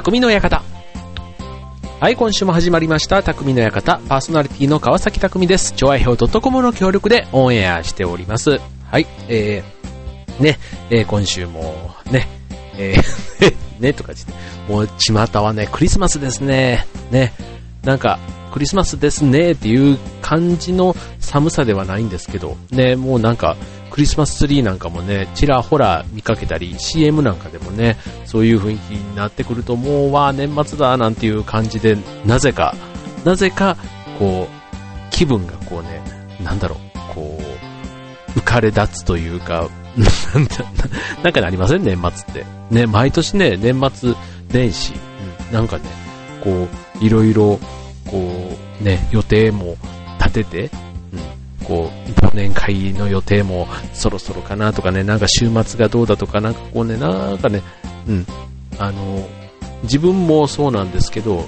[0.00, 0.62] 匠の館。
[2.00, 4.00] はい、今週も始まりました、匠の館。
[4.08, 5.74] パーソナリティの川崎匠です。
[5.76, 8.60] 超愛表 .com の協力でオンエアしております。
[8.90, 12.26] はい、えー、ね、えー今週も、ね、
[12.78, 14.32] えー、 ね、とか言って、
[14.72, 16.86] もう、巷はね、クリスマスですね。
[17.10, 17.34] ね、
[17.84, 18.18] なんか、
[18.54, 23.54] クリスマスですねっていう感じの寒さではないんですけど、ね、もうなんか、
[23.90, 32.74] クリスマスツリーなんかもね、ちらほら見かけたり、CM なんかでもね、そういう雰囲気になってくると、もう、わ、年末だ、なんていう感じで、なぜか、
[33.24, 33.76] なぜか、
[34.18, 36.00] こう、気分がこうね、
[36.42, 37.38] なんだろう、こ
[38.36, 39.68] う、浮かれ立つというか、
[40.34, 40.56] なんだ
[41.24, 41.82] なんかなりません？
[41.82, 42.46] 年末って。
[42.70, 44.14] ね、毎年ね、年末
[44.52, 44.94] 年始、
[45.48, 45.82] うん、なんかね、
[46.42, 46.68] こ
[47.00, 47.58] う、いろいろ、
[48.06, 49.76] こう、ね、予定も
[50.20, 50.70] 立てて、
[51.64, 57.62] こう、忘年会の予定もそろそろかなとかね、なんか週末がどうだとか、なんかこうね、なんかね、
[58.08, 58.26] うん、
[58.78, 59.28] あの、
[59.82, 61.44] 自分もそうなんですけど、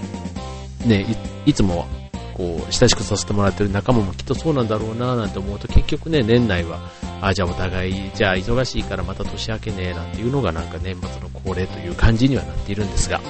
[0.86, 1.06] ね、
[1.46, 1.86] いつも、
[2.34, 6.80] こう、親しくさせてもらってる仲間もきっとそうなんだろうななんて思うと、結局ね、年内は、
[7.20, 13.20] あ、じゃあお互い、じゃあ忙しいからまた年明けねなんていうのがなんか年末の恒例という感じにはなっているんですが、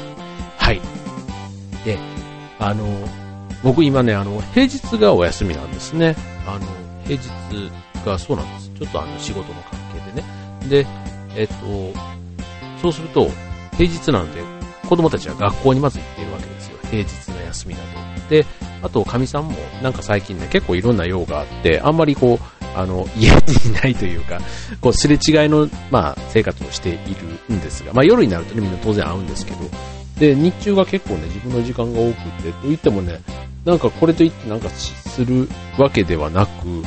[0.56, 0.80] はい。
[1.84, 1.98] で、
[2.58, 2.86] あの、
[3.62, 6.16] 僕今ね、あの、平日がお休みなんですね。
[6.46, 6.66] あの、
[7.04, 7.28] 平日
[8.04, 8.70] がそうなんです。
[8.78, 10.26] ちょっとあの、仕事の関係でね。
[10.68, 10.86] で、
[11.36, 11.54] えっと、
[12.80, 13.30] そうすると、
[13.76, 14.42] 平日なんで、
[14.88, 16.78] 子供たちは学校にまず行っているわけですよ。
[16.90, 18.28] 平日の休みだと。
[18.28, 18.44] で、
[18.82, 23.36] あと、かみさんも、なんか最近ね、結構いろんな用があって、あんまりこう、あの、家に
[23.70, 24.40] いないというか、
[24.80, 26.92] こう、すれ違いの、まあ、生活をしてい
[27.48, 29.58] るんですが、まあ、夜になるとね、みんな当然会うんですけど、
[30.18, 33.20] で、日中が結構ね、自分の時間が多くて、と言ってもね、
[33.64, 36.84] なんかこれといってなんかするわけではなく、うん、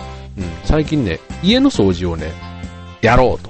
[0.64, 2.32] 最近ね、家の掃除をね、
[3.02, 3.50] やろうと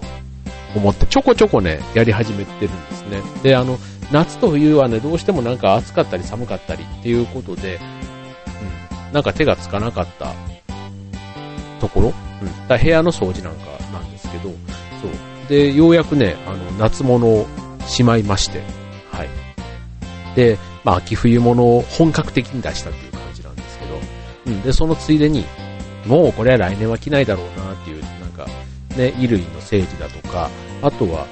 [0.75, 3.21] 思って、ちょこちょこね、やり始めてるんですね。
[3.41, 3.79] で、あの、
[4.11, 7.79] 夏と冬はね、どうしてもなんか暑かったり寒かったりっていうことで、
[9.07, 10.33] うん、なんか手がつかなかった
[11.79, 14.49] ところ、うん、だ部屋の掃除なんかなんですけど、そ
[15.07, 15.49] う。
[15.49, 17.47] で、ようやくね、あの、夏物を
[17.87, 18.61] しまいまして、
[19.11, 19.29] はい。
[20.35, 23.04] で、まあ、秋冬物を本格的に出したって
[24.45, 25.45] うん、で、そのついでに、
[26.05, 28.45] もうこれは来年は着ないだろうなっていう、なんか、
[28.95, 30.49] ね、衣類の整理だとか、
[30.81, 31.25] あとは、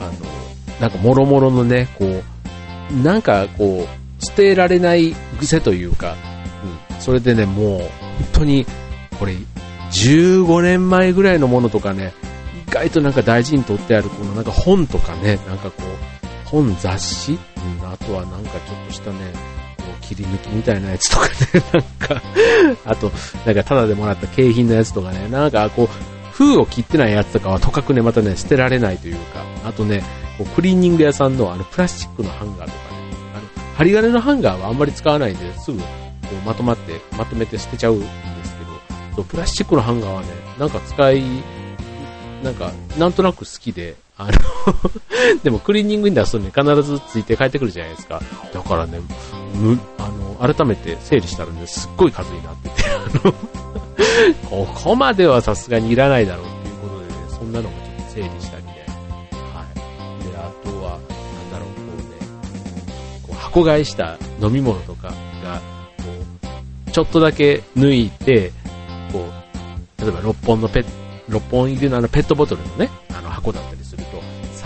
[0.00, 6.16] あの、なんか、もろもろのね、こう、なんか、こう、捨てられない癖というか、
[6.90, 7.88] うん、それでね、もう、本
[8.32, 8.66] 当に、
[9.18, 9.34] これ、
[9.92, 12.12] 15年前ぐらいのものとかね、
[12.68, 17.32] 意外となんか大事に取ってある、このなんか本とかね、なんかこう、本雑誌、
[17.80, 19.32] うん、あとはなんかちょっとしたね、
[20.06, 21.34] 切り抜きみたいなやつとかね、
[21.72, 22.22] なんか、
[22.86, 23.12] あと、
[23.44, 30.02] なんかタダでもらった景品のやつとかね、なんかこう、封を切ってないやつとかはとかくね、またね、捨てられないというか、あとね、
[30.38, 32.72] こうクリーニング屋さんのあのプラスチックのハンガーとかね、
[33.34, 35.84] あの、針金のハンガーはあんまり使わないんで、すぐこ
[36.32, 38.06] うまとまって、まとめて捨てちゃうんで
[38.44, 40.28] すけど、そうプラスチックのハンガーはね、
[40.58, 41.22] なんか使い、
[42.42, 44.32] なんか、なんとなく好きで、あの
[45.44, 48.20] でもクリーニングに出すとね、必ずついて帰ってくるじゃないですか。
[48.52, 49.00] だからね、
[49.54, 52.74] む、あの、改めて整理したらね、すっごい数になってて、
[53.22, 53.32] あの、
[54.48, 58.86] ここまではさすがにいらないだろうっていうことでね、そんなのもちょっと整理したりね。
[59.54, 59.64] は
[60.20, 60.24] い。
[60.24, 61.00] で、あとは、なん
[61.52, 62.28] だろう、こうね、
[63.22, 65.08] こう箱買いした飲み物とか
[65.44, 65.60] が、
[65.98, 66.04] こ
[66.86, 68.50] う、ちょっとだけ抜いて、
[69.12, 69.28] こ
[69.98, 70.86] う、例えば6本のペッ
[71.28, 73.84] 6本入りのあのペットボトルのね、あの箱だったり、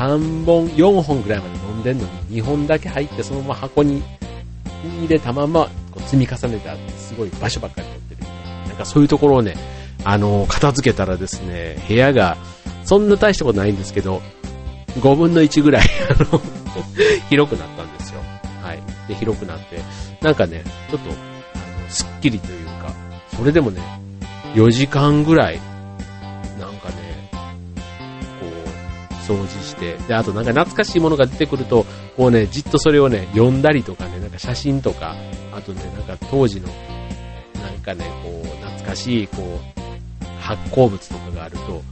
[0.01, 4.03] 3本、4本ぐらいまで飲んでんのに2本だけ入ってそのまま箱に
[5.01, 8.67] 入れたままこう積み重ねてあって、すごい場所ばっかり取ってるな。
[8.69, 9.57] なんかそういうところをね、
[10.05, 12.39] あの、片付けたらですね、部屋が、
[12.85, 14.23] そんな大したことないんですけど、
[15.01, 16.41] 5分の1ぐらい、 あの、
[17.29, 18.21] 広くなったんですよ。
[18.63, 18.79] はい。
[19.07, 19.83] で、広くなって、
[20.23, 22.93] なんかね、ちょっと、あの、すっきりというか、
[23.37, 23.83] それでもね、
[24.55, 25.61] 4時間ぐらい、
[29.31, 31.87] 掃除して、で、あとなんか懐かしいものが出てくると、
[32.17, 35.15] こうね、じっとそれをね、読んだりとかね、なんか写真とか、
[35.53, 36.69] あとね、なんか当時の、
[37.63, 39.81] なんかね、こう、懐かしい、こう、
[40.41, 41.83] 発酵物とかがあると、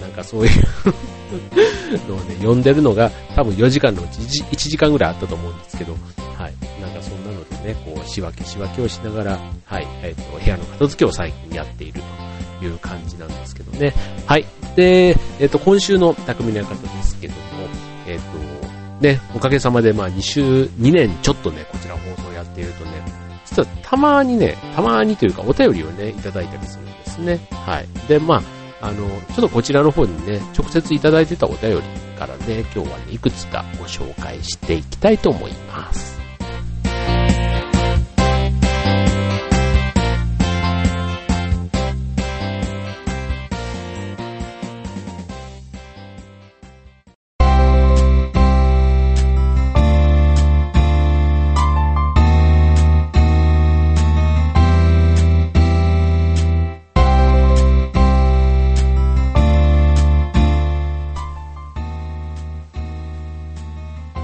[0.00, 0.52] なんかそういう
[2.10, 5.92] のをね、読んでるのが、多分4時間のうち 1, 1時間ぐらいあったと思うんですけど、
[6.36, 6.54] はい。
[6.80, 12.02] なんかそんなのでね、こう、仕分け仕分けをしながら、はい、えっ、と、部屋の片付けを最近やっている
[12.58, 13.94] という感じなんですけどね。
[14.26, 14.44] はい。
[14.76, 17.40] で、えっ、と、今週の匠の館ですけども、
[18.06, 20.42] えっ、と、ね、おかげさまで、まあ、2週、
[20.80, 22.90] 2年ちょっとね、こちら放送やっているとね、
[23.44, 27.40] 実はたまにね、たまにというかお便りをね、いただいたりするんですね。
[27.50, 27.88] はい。
[28.08, 28.36] で、ま
[28.80, 31.82] あ、あの、ちょっとこちらの方にね、直接いただいてたお便り
[32.18, 36.21] からね、今日はね、いくつかご紹介していきたいと思います。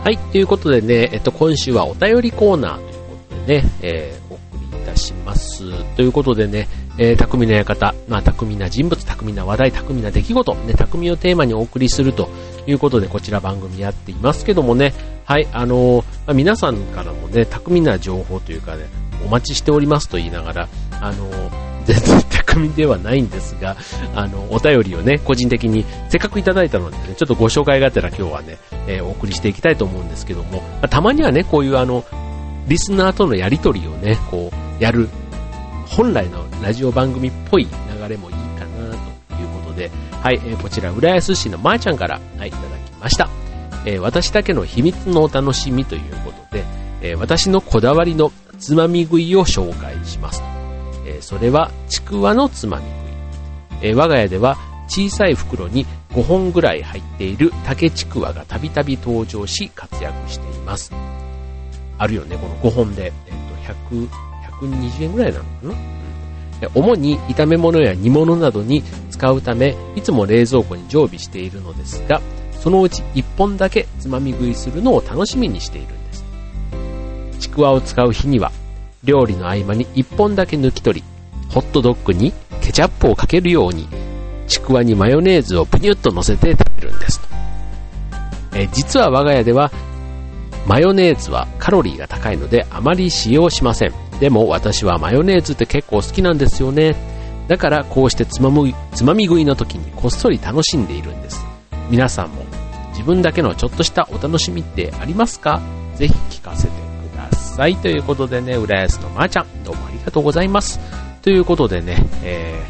[0.09, 4.41] はい、ということでね、えっと、今週はお便りコーナーということでね、えー、お送
[4.73, 5.65] りいたします。
[5.97, 6.67] ということでね、
[6.97, 12.31] えー、匠の館、まあ、匠な人物、匠な話題、匠な出来事、ね、匠をテーマにお送りすると
[12.67, 14.95] いうことで、こちら番組やっていますけどもね、
[15.27, 18.87] はい、あのー、まあ、皆さんからもね、匠な情報というかね、
[19.27, 20.69] お待ちしておりますと言いながら、
[21.03, 23.77] あのー全然匠ではないんですが、
[24.15, 32.05] あの、お便りをね、個人的にせっかくいただいたので、ね、ちょっとご紹介がてら今日はね、えー、お送りしていきたいと思うんですけども、まあ、たまにはね、こういうあの、
[32.67, 35.09] リスナーとのやりとりをね、こう、やる、
[35.87, 38.91] 本来のラジオ番組っぽい流れもいいかな、
[39.35, 39.91] ということで、
[40.23, 43.31] はい、えー、こちら、浦安市のまーちゃんから、はい、いただきました。
[43.87, 46.65] えー、私だけの秘密のお楽しみということで、
[47.01, 50.48] え、私のこだわりのつまみ食いを紹介します。
[51.09, 54.57] えそれはちくわのつまみ食い、え我が家では
[54.89, 60.93] 小さい袋に5本ぐらい入っている竹ちくわがたびたび登場し活躍しています。
[61.99, 63.33] あるよね、この5本で、えっ
[63.67, 64.09] と、100、
[64.61, 72.21] 120円ぐらいなのかな、うん、主に炒め物や煮物などに使うため、いつも冷蔵庫に常備しているのですが、
[72.53, 76.25] そのうち1本だけつまみ食いするのを楽しみにしているんです。
[77.41, 78.53] ちくわを使う日には、
[79.05, 81.07] 料理の合間に1本だけ抜き取り、
[81.51, 83.89] ホットドッグにケチャップをかけるように、
[84.47, 87.21] ちくわにマヨネーズをプニュッと乗せて食べるんです。
[88.55, 89.71] え実は我が家では、
[90.67, 93.93] マヨネーズはカロリーが高いのであまり使用しません。
[94.21, 96.95] でも私はマヨネーズって結構好きなんですよね。
[97.47, 101.43] だからこうしてつまむつまみ食いの時にこっそり楽しんでいるんです。
[101.89, 102.45] 皆さんも
[102.91, 105.63] 自分だけのちょっとしたお楽しみってありますか？
[105.97, 106.73] ぜひ聞かせて
[107.59, 107.75] さい。
[107.75, 110.79] ということでね、浦安のまーちゃん、どうもありがとうございます。
[111.23, 112.65] ということでね、え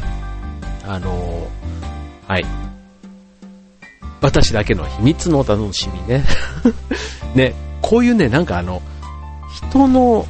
[0.82, 2.46] ー、あのー、はい。
[4.22, 6.24] 私だけの秘密のお楽しみね。
[7.36, 8.80] ね、こういうね、なんかあの、
[9.70, 10.26] 人の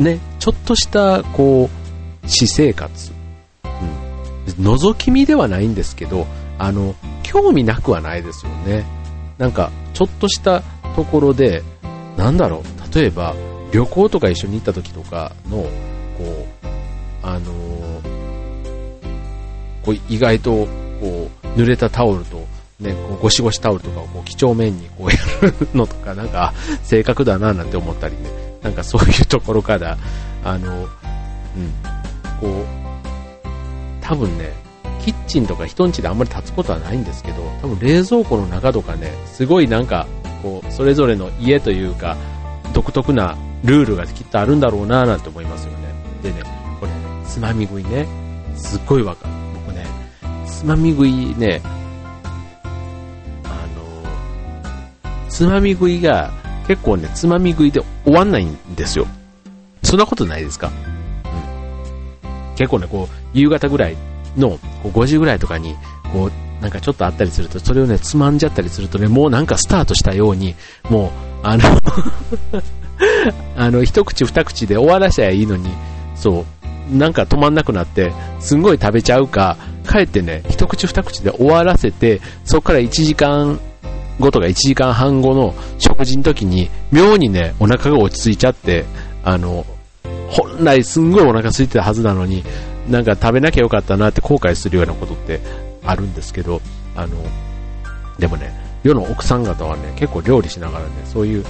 [0.00, 3.12] ね、ちょっとした、こう、私生活、
[4.58, 6.26] うん、覗き見ではないんですけど、
[6.58, 8.84] あの、興味なくはないですよね。
[9.38, 10.62] なんか、ちょっとした
[10.96, 11.62] ところで、
[12.16, 13.36] なんだろう、例えば、
[13.72, 15.68] 旅行とか一緒に行った時とかの、こ
[16.62, 16.66] う、
[17.22, 17.52] あの、
[19.84, 20.66] こう意外と、
[21.00, 22.46] こう、濡れたタオルと、
[22.80, 26.52] ね、こうゴシゴシタオルとかをこう几帳面にこうやるのとか、なんか、
[26.82, 28.30] 正確だななんて思ったりね、
[28.62, 29.96] なんかそういうところから、
[30.44, 30.86] あの、うん、
[32.40, 32.64] こう、
[34.00, 34.52] 多分ね、
[35.04, 40.06] キッチンとか人んちであんまり立つことはないんですけど、多分冷蔵庫の中とかね、すごいなんか、
[40.42, 42.16] こう、それぞれの家というか、
[42.72, 45.78] 独特なルールがきっとあるんだろうななんて思いますよね。
[46.22, 46.42] でね、
[46.80, 48.06] これね、つまみ食いね、
[48.56, 49.32] すっごいわかる。
[49.66, 49.86] 僕ね、
[50.46, 51.60] つまみ食いね、
[53.44, 56.30] あの、つまみ食いが
[56.66, 59.06] 結構ね、つまみ食いで終わんないんですよ。
[59.82, 60.70] そんなことないですか？
[62.24, 62.54] うん。
[62.56, 63.96] 結構ね、こう、夕方ぐらい
[64.36, 65.74] の、こう5時ぐらいとかに、
[66.12, 70.54] こう、なんかちょっとあったりすると、それをね、つまんじゃったりするとね、もうなんかスタートしたように、
[70.90, 71.10] もう、
[71.46, 71.62] あの
[73.56, 75.70] あの、一口二口で終わらせゃいいのに、
[76.14, 76.44] そ
[76.92, 83.58] う、なんか止まんなくなって、すんごい食べちゃうか、かえってね、一口二口で終わらせて、そこから1時間
[84.18, 88.84] 後とか1時間半後の食事の時に、妙にね、お腹が落ち着いちゃって、
[89.24, 89.64] あの、
[90.28, 92.44] 本来すんごいお腹空いてたはずなのに、
[92.88, 95.40] なんか食べなきゃよかったなって後悔するようなことって
[95.84, 96.60] あるんですけど、
[96.96, 97.16] あの、
[98.18, 98.52] でもね、
[98.82, 101.44] 世の奥さん方はね、結構料理しながらね、そういう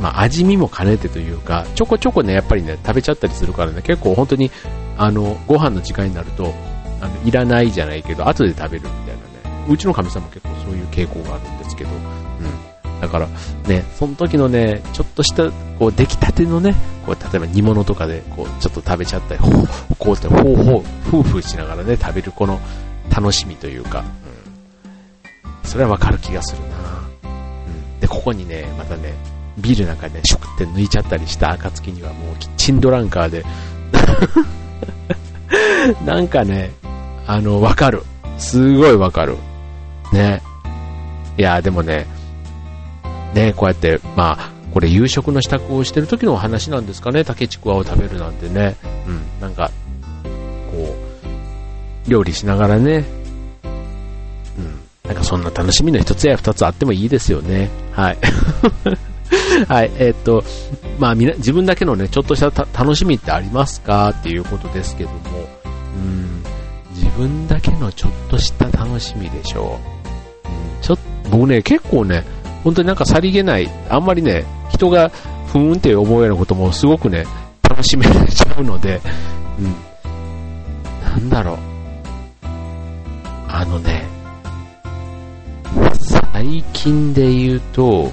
[0.00, 4.50] まあ、味見も兼ねてというか、ちょこちょこね、やっぱりね、食べちゃったりするからね、結構本当に、
[4.96, 6.54] あの、ご飯の時間になると、
[7.00, 9.16] あの、いらないじゃないけど、後で食べるみたい
[9.52, 13.00] なね、うちのかみさんも結構そういう傾向があるんですけど、うん。
[13.00, 13.28] だから、
[13.68, 22.58] ね、その時のね、ちょっとした、こう、出来たてのね、こう、例えば煮物とかで、こう、ちょっと食べちゃったり、ほう、こうって、ほうほう、ふうふうしながらね、食べるこの
[23.14, 24.04] 楽しみというか、
[25.44, 25.68] うん。
[25.68, 26.76] それはわかる気がするな
[27.24, 28.00] うん。
[28.00, 29.14] で、ここにね、またね、
[29.60, 33.44] ビールなんかね、シュクって抜いちゃったりした暁にはもうキッチンドランカーで
[36.04, 36.72] なんかね、
[37.26, 38.02] あの、わかる。
[38.38, 39.36] すごいわかる。
[40.12, 40.42] ね。
[41.36, 42.06] いや、でもね、
[43.34, 48.76] ね、こうやって、まあ、これ夕食の支度をしてる時のお話なんですかね、竹ちくわを食べるなんてね。
[49.06, 49.70] うん、なんか、
[50.70, 50.96] こ
[52.06, 53.04] う、料理しながらね、
[53.64, 57.70] うん、なんかそんな楽しみの一つや二つあってもいいですよね。
[57.92, 58.18] はい。
[59.68, 60.44] はい、えー、っと、
[60.98, 65.16] まあみな、自分だけのね、ちょっとした楽しみってありますかっていうことですけども、
[65.96, 66.42] うん、
[66.94, 69.78] 自分だけのちょっとした楽しみでしょ
[70.44, 70.48] う。
[70.48, 72.24] うん、ちょっと、僕ね、結構ね、
[72.64, 75.10] 本当になんかさりげない、あんまりね、人が
[75.46, 77.26] ふーんって思うようなこともすごくね、
[77.62, 79.00] 楽しめちゃうので、
[79.58, 79.74] うん。
[81.02, 81.58] なんだろう。
[83.48, 84.06] あのね、
[86.32, 88.12] 最近で言うと、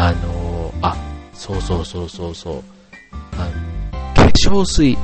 [0.00, 0.96] あのあ、
[1.34, 2.62] そうそうそうそうそう、
[3.36, 4.96] あの化粧水、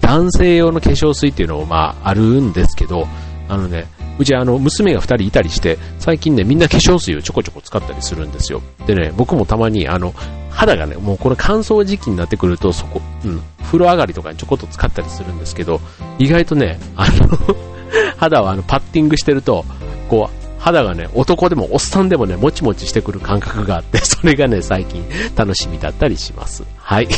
[0.00, 3.06] 男性用の化粧水っていうのもまああるんですけど、
[3.48, 3.86] あのね、
[4.18, 8.62] うちあの娘が2人いたりして、最近ね、みんな化粧水をちょこちょこ使ったりするんですよ。
[8.88, 10.12] でね、僕もたまにあの、
[10.50, 15.80] 肌がね、もうこれ乾燥時期になってくると、そこ、うん、風呂上がりとかにちょこっと使ったりするんですけど、
[16.18, 17.56] 意外とね、あの
[18.18, 19.64] 肌はあのパッティングしてると、
[20.08, 25.04] こう、肌がね、男でもおっさんでもね、もちもちしてくる感覚があって、 それがね、最近
[25.36, 26.64] 楽しみだったりします。
[26.76, 27.08] はい。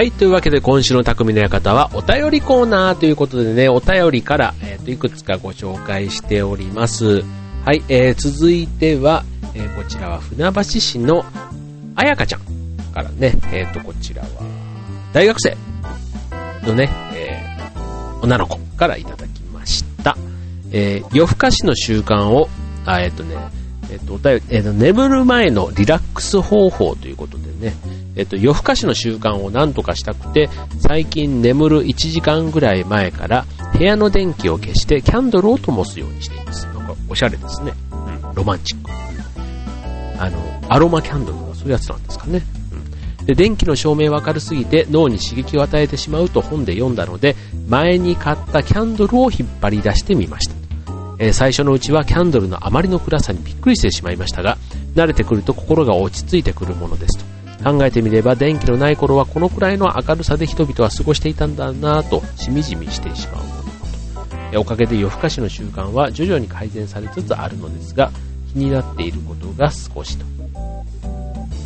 [0.00, 7.22] はい、というわけで今週の匠の館はお便りコーナーということでね、お便りから、えー、といくつかご紹介しております。
[7.66, 11.22] はい、えー、続いては、えー、こちらは船橋市の
[11.96, 12.40] あやかちゃん
[12.94, 14.28] からね、えー、と、こちらは
[15.12, 15.54] 大学生
[16.66, 20.16] のね、えー、女の子からいただきました。
[20.72, 22.48] えー、夜更かしの習慣を、
[22.86, 23.36] あ、えっ、ー、とね、
[23.92, 27.74] えっ、と、お便り、えっ、と、眠る前のリラックス方法ということでね、
[28.16, 30.48] えっと、夜更かしの習慣を何とかしたくて、
[30.80, 36.66] 最近眠る1時間ぐらい前から部屋の電気を消してキャンドルを灯すようにしています。
[36.66, 37.72] なんかおしゃれですね。
[37.92, 38.90] うん、ロマンチック。
[40.18, 42.42] あの、アロマキャンドルがそういうやつなんですかね。
[43.20, 47.36] うん、で、電気の照明は明るすぎて脳に刺激を与えてしまうと本で読んだので、
[47.68, 50.54] 前に買ったキャンドルを引っ張り出してみました。
[51.18, 54.56] え、最初のうちはキャンドルのあまりの暗さにびっくりしてしまいましたが、
[54.94, 57.29] 慣れてくると心が落ち着いてくるものですと。
[57.62, 63.62] 考えてみれば電気のない頃はこのくらいの明るさで人々は過ごしていたんだなぁとしみじみしてしまうもの
[64.52, 68.10] とおかげで夜更かしの習慣は徐々に改善されつつあるのですが
[68.52, 70.24] 気になっていることが少しと。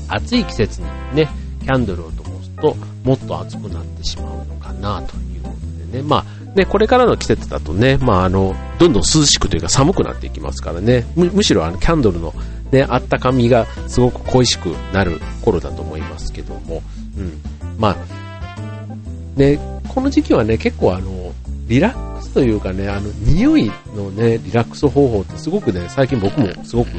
[0.08, 1.28] 暑い季節にね
[1.62, 6.02] キャンドルを灯すともっと暑くなってしまうのかなということでね。
[6.02, 12.32] まあね、これからの季節だとね、まあ、あの、どんどん涼しくというか寒くなっていきますからね、むむしろあのキャンドルの
[12.75, 16.83] ね、あったかみがすごく恋しくなる頃だと思いますけども、
[17.16, 17.40] うん。
[17.78, 21.33] まあ、ね、この時期はね、結構あの、
[21.69, 26.90] リラックスというかね、あの、匂いのね、リラックス方法ってすごくね、最近僕もすごく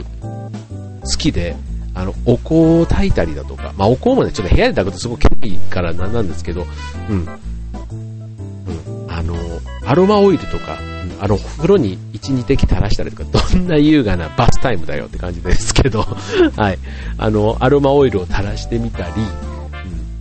[1.01, 1.57] 好きで、
[1.93, 6.65] あの、お香を炊いたりだとか、まあ、お香もね、ちょっと部屋で炊くとすごく軽いからなんなんですけど、
[7.09, 7.17] うん。
[7.17, 9.11] うん。
[9.11, 9.35] あの、
[9.85, 10.77] アロマオイルとか、
[11.19, 16.05] あの、風呂に1、2滴垂らしたりとか、どんな優雅なバスタイムだよって感じですけど、
[16.55, 16.79] はい。
[17.17, 19.11] あの、アロマオイルを垂らしてみたり、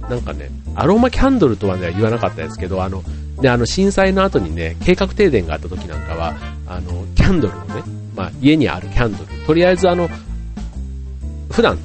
[0.02, 3.02] うん、なんかね、アロマキャンドルとはね、言わなかったですけど、あの、
[3.40, 6.34] で、あの、震災の後にね、計画停電があった時なんかは、
[6.66, 7.82] あの、キャンドルをね、
[8.16, 10.08] まあ、家にあるキャンドル、とりあえずあの、
[11.50, 11.78] 普段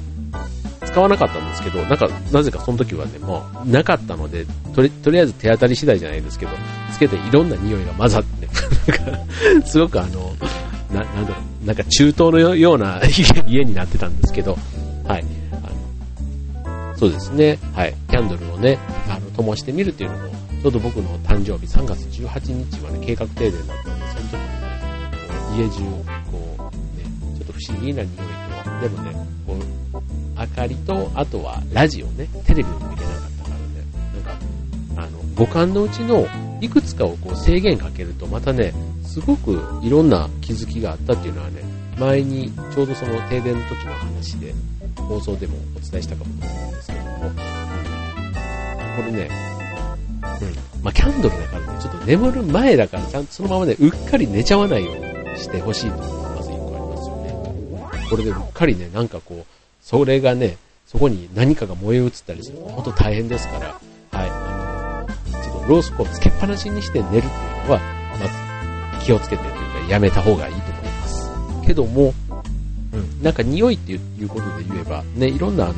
[0.90, 4.44] 使わなかったんですけど、なんか、なぜかその時はね、もう、なかったので、
[4.74, 6.52] とり、とりあえず手当たり次第じゃないですけど、
[6.92, 9.26] つけていろんな匂いが混ざって、なんか、
[9.64, 10.34] すごくあの、
[10.92, 13.00] な、なんだろう、なんか中東のような
[13.46, 14.58] 家になってたんですけど、
[15.06, 15.24] はい。
[16.64, 17.94] あの、そうですね、はい。
[18.10, 18.78] キャンドルをね、
[19.08, 20.28] あの、灯してみるっていうのも、
[20.62, 27.04] ちょうど僕の誕生日3月18日はね、計画停電だったんで、その時にね、家中を、こう、ね、
[27.38, 28.16] ちょっと不思議な匂い
[28.64, 29.39] と、でもね、
[30.54, 36.26] かりと、あとはラジオね、テレビも見れなかったからね、なんか、あの、五感のうちの
[36.60, 38.72] いくつかをこう制限かけると、またね、
[39.04, 41.62] すごくいろんな気づきがあったっていうのはね、
[41.98, 44.54] 前にちょうどその停電の時の話で、
[44.96, 47.10] 放送でもお伝えしたかもしれないんですけども、
[48.96, 49.28] これね、
[50.40, 58.08] うん、まあ、キャンドルだからね、ちょっと眠る前だから、ちゃんとそのままね、うっかり寝ちゃわないようにしてほしいというのがまず1個ありますよね。
[58.10, 60.56] これでうっかりね、なんかこう、それがね、
[60.86, 63.66] そこに何かが燃え移ったりすると本当大変ですから、
[64.10, 67.22] はい、あの、ちょっとロースコープつけっぱなしにして寝るっていう
[67.66, 67.80] のは、
[68.18, 68.26] ま
[68.98, 71.30] ず気をつけてというかやめた方がいいと思います。
[71.66, 72.12] けども、
[72.92, 75.74] うん、なんか匂いっていうことで言えば、ね、いろんなあの、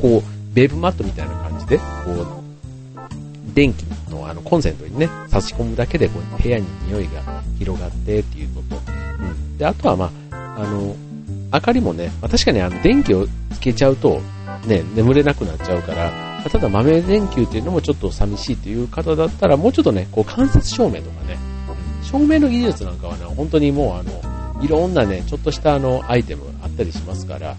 [0.00, 8.76] こう、ベーブマットみたいな感じで、こう、電気のあのコンセントにね、差し込むだけでこう部屋に匂いが広がってっていうこと。
[8.76, 9.58] うん。
[9.58, 10.94] で、あとはまあ、あの、
[11.52, 14.20] 明かりもね、まあ、確かにあの電気をつけちゃうと、
[14.66, 16.12] ね、眠れなくなっちゃうから、
[16.50, 21.38] ただ豆電球っていうのもちょっと寂しいっていう方だったら、もうちょっとね、こう間接照明とかね、
[22.02, 27.56] 照明の技術なんかはね、本当にもうあの、いろんなね、ちょっとしたあの、アイテムあったりしますから、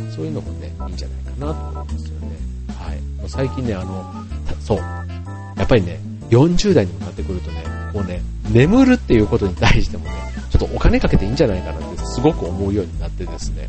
[0.00, 2.36] うん、そういうのもね、いいんじゃないかなと思いますよね。
[2.76, 3.00] はい。
[3.20, 4.04] もう最近ね、あの、
[4.60, 10.10] そう、やっぱりね、40代にもなってくるとね、こうね、眠るっていうことに対してもね、
[10.47, 13.68] ちょっとお金かけていいんじゃないかなってすごく思うようになってですね、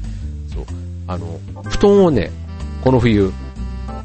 [0.53, 0.65] そう、
[1.08, 2.31] あの、布団をね、
[2.84, 3.31] この冬、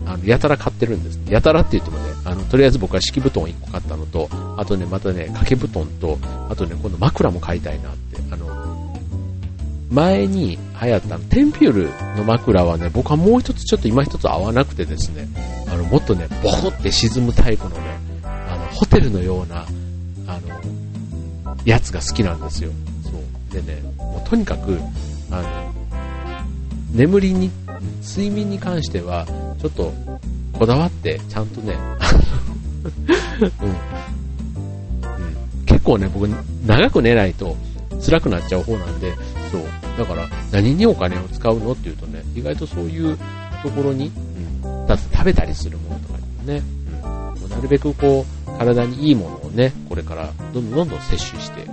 [0.07, 1.21] あの、やたら買ってるんです。
[1.29, 8.65] やたらって言ってもね、あの、とりあえず僕は敷布団1個買ったのと、あとね、またね、掛け布団と、あとね、今度枕も買いたいなって、あの、
[9.91, 15.29] 前に流行ったテンピュールの枕はね、僕はもう一つちょっと今一つ合わなくてですね、
[15.69, 17.77] あの、もっとね、ボコって沈むタイプのね、
[18.25, 19.65] あの、ホテルのような、
[20.27, 20.84] あの、
[21.65, 22.71] やつが好きなんですよ。
[23.03, 23.63] そう。
[23.63, 24.79] でね、もうとにかく、
[25.31, 25.75] あの、
[26.93, 27.51] 眠りに、
[28.03, 29.27] 睡眠に関しては、
[29.61, 29.93] ちょっと、
[30.53, 31.75] こだわって、ちゃんとね、
[33.61, 33.77] うん、うん、
[35.67, 36.29] 結構ね、僕、
[36.67, 37.57] 長く寝ないと
[38.05, 39.13] 辛くなっちゃう方なんで、
[39.51, 39.63] そう。
[39.99, 43.17] だから、何にお金を使うのっていうとね、意外とそういう
[43.63, 44.13] ところに、
[44.63, 46.63] うん、だって食べたりするものとかにもね、
[47.43, 51.67] うん、なるべくこう、体にいいものをね、これからどんどんどんどん摂取して、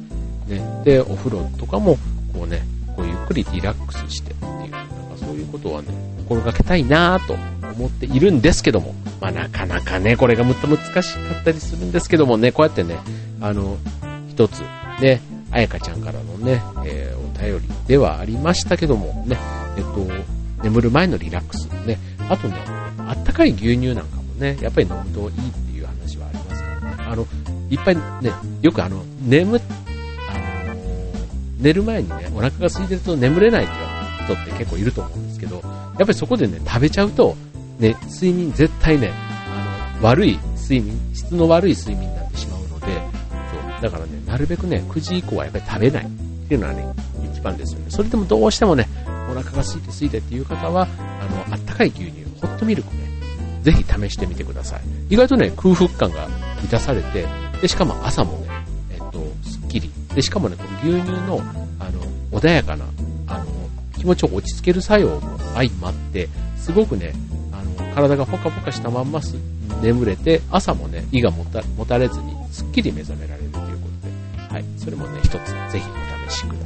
[0.47, 0.81] ね。
[0.83, 1.97] で、お風呂とかも、
[2.33, 2.61] こうね、
[2.95, 5.87] こうゆっくりリラックスしてっていう、なんかそういうことはね、
[6.27, 7.33] 心がけたいなぁと
[7.75, 12.97] 思っているんですけども、まあなかなかね、これがむっと難しかったりするんですけどもね、こうやってね、
[13.39, 13.77] あの、
[14.29, 14.61] 一つ、
[15.01, 19.37] ね、あやかちゃんからのね、えー、お便りではありましたけども、ね、
[19.77, 20.07] えっと、
[20.63, 21.97] 眠る前のリラックス、ね、
[22.29, 22.55] あとね、
[22.99, 25.70] あったかい牛乳なんかもね、やっぱり飲むといいって
[27.11, 27.27] あの、
[27.69, 28.01] いっぱいね、
[28.61, 29.61] よくあの、眠っ
[31.59, 37.35] 寝る前にね、お腹が空いてると眠れないっていう人って結構いると思うんですけど、やっぱりそこでね、食べちゃうと、
[37.79, 46.07] ね、睡眠絶対ね、あの、悪い睡眠、質の悪い睡眠になってしまうので、そう、だからね、なるべくね、9時以降はやっぱり食べないっ
[46.47, 46.85] ていうのはね、
[47.31, 47.85] 一番ですよね。
[47.89, 48.87] それでもどうしてもね、
[49.29, 53.07] お腹が空いて空いてっていう方は、あの、あったかい牛乳、ホットミルクね、
[53.61, 54.81] ぜひ試してみてください。
[55.11, 56.27] 意外とね、空腹感が
[56.61, 57.25] 満たされて、
[57.61, 58.47] で、しかも朝もね、
[58.91, 59.91] えっと、すっきり。
[60.13, 61.41] で、しかもね、この牛乳の、
[61.79, 62.85] あの、穏やかな、
[63.27, 63.45] あの、
[63.97, 67.13] 気持ちを落ち着ける作用も相まって、すごくね、
[67.51, 69.35] あの、体がポカポカしたまんます
[69.81, 75.31] 眠れて、朝もね、胃がもたもたれずに、すっきり目覚められるということで、はい、それもね、一つ、
[75.71, 75.85] ぜひ
[76.27, 76.60] お試しください。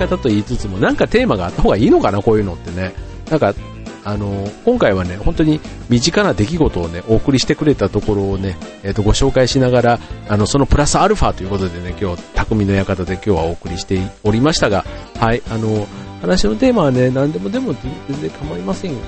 [0.00, 2.92] 方と言いつつも、なんかテーマがあった方がいいのかな、こういうのってね。
[3.30, 3.54] なんか、
[4.02, 5.60] あの、今回はね、本当に
[5.90, 14.84] 身近な出来事をね、お送りしてくれたところをね、えっ、ー、と、ご紹介しながら、あの、そのプラスアルファということでね、今日、匠の館で今日はお送りしておりましたが、
[15.18, 15.86] はい、あの、
[16.22, 17.74] 話のテーマはね、何でもでも
[18.08, 18.98] 全然構いませんよ。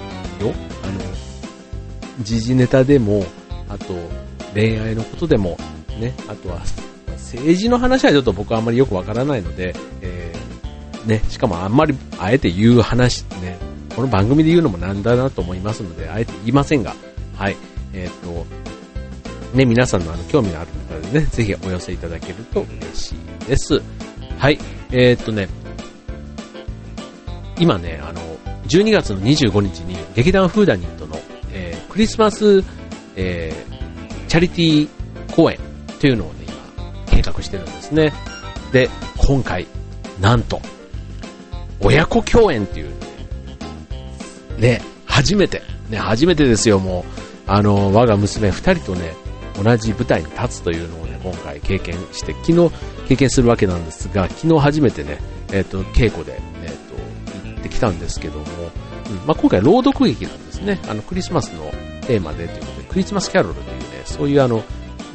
[0.40, 0.92] あの、
[2.20, 3.24] 時事ネタでも、
[3.68, 3.94] あと、
[4.54, 5.56] 恋愛のことでも、
[5.98, 6.60] ね、あとは、
[7.16, 10.51] 政治の話はちょっと僕はあんまりよくわからないので、えー
[11.06, 13.58] ね、しかもあんまりあえて言う話、ね、
[13.94, 16.94] この番組で言うのもなんだなと思いますので、あえて言いませんが、
[17.36, 17.56] はい、
[17.92, 18.46] えっ、と、
[19.56, 23.82] ね、皆さんのあの興味のある方でね、ぜひお寄せいただけると嬉しいです。
[24.38, 24.58] はい、
[24.90, 25.48] えー、っとね、
[27.58, 28.20] 今ね、あの、
[28.68, 31.16] 12月の25日に劇団フーダニットの、
[31.52, 32.64] えー、クリスマス、
[33.16, 35.58] えー、チャリティー公演
[36.00, 38.12] というのをね、今、計画してるんですね。
[38.72, 38.88] で、
[39.18, 39.66] 今回、
[40.20, 40.62] なんと、
[41.84, 42.92] 親子共演っていう、
[44.58, 47.04] ね、初めて、ね、初めてですよ、も
[47.46, 49.14] う、あの、我が娘二人とね、
[49.62, 52.74] 同じ舞台に立つというのをね、今回経験して、昨日
[53.08, 55.18] 経験するわけなんですが、昨日初めてね、
[55.52, 60.80] えっ、ー、と、稽古で、えっ、ー、と、行ってきたんですけども、うんまあ、今回朗読劇なんですね。
[60.88, 61.70] あの、クリスマスの
[62.06, 64.62] テーマでということで、クリスマスキャロルというね、そういうあの、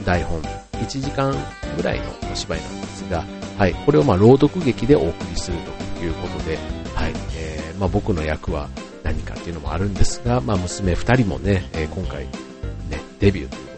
[0.06, 0.42] 台本、
[0.74, 1.36] 1時間
[1.76, 3.24] ぐらいのお芝居なんですが、
[3.58, 5.77] はい、これをまあ朗読劇でお送りすると。
[6.06, 6.58] いうことで、
[6.96, 8.70] はい、えー、まあ僕の役は
[9.04, 12.32] 何かっていうのもあるんですが、まあ娘2人もね、えー、今回、ね、
[13.20, 13.78] デビューということで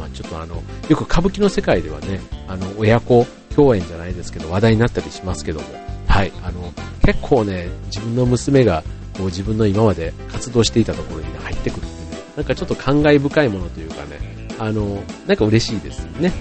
[0.00, 0.56] まあ、ちょっとあの、
[0.88, 5.66] よく歌舞伎の世界ではね、あの、親子共演じゃないですけど、話題になったりしますけども、
[6.08, 6.72] はい、あの、
[7.04, 8.82] 結構ね、自分の娘が、
[9.16, 14.18] こう自分の今まで活動していたところに、ね、入ってくるってね、なんかちょっと感慨深いものというかね、
[14.58, 16.32] あの、なんか嬉しいですよね。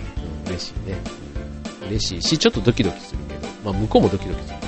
[0.46, 0.98] うん、嬉しいね。
[1.88, 4.59] 嬉しいし、ちょっとドキドキするけど、まあ向こうもドキドキする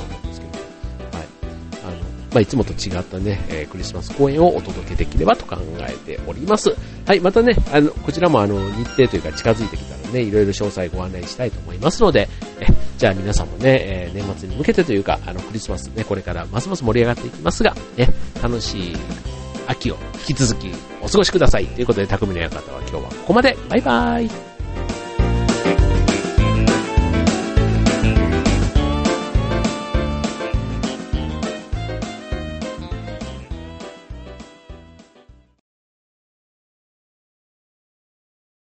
[2.32, 6.74] まあ、いつもと違ったね、えー、クリスマス公演をお届けできればと考えております。
[7.06, 12.67] はい、またね、あの、こちらもあの、日程というか近づいてきたらね、いろいろ詳細ご案内したいと思いますので、え
[12.98, 18.08] じゃあ皆さんもね、えー、年末に向けてというか、あの、クリスマスね、これからますます盛り上がっていきますが、ね、
[18.41, 18.98] 楽しい
[19.67, 21.65] 秋を引き続きお過ごしください。
[21.65, 23.58] ということで、匠の館は今日はここまで。
[23.70, 24.51] バイバーイ。